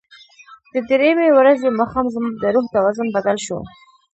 [0.73, 3.57] د درېیمې ورځې ماښام زما د روح توازن بدل شو.